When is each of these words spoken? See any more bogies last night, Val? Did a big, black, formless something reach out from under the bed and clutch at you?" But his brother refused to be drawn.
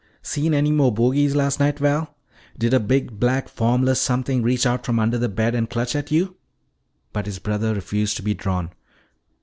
See 0.23 0.51
any 0.51 0.71
more 0.71 0.91
bogies 0.91 1.35
last 1.35 1.59
night, 1.59 1.77
Val? 1.77 2.15
Did 2.57 2.73
a 2.73 2.79
big, 2.79 3.19
black, 3.19 3.47
formless 3.47 4.01
something 4.01 4.41
reach 4.41 4.65
out 4.65 4.83
from 4.83 4.97
under 4.97 5.19
the 5.19 5.29
bed 5.29 5.53
and 5.53 5.69
clutch 5.69 5.95
at 5.95 6.09
you?" 6.11 6.37
But 7.13 7.27
his 7.27 7.37
brother 7.37 7.75
refused 7.75 8.17
to 8.17 8.23
be 8.23 8.33
drawn. 8.33 8.71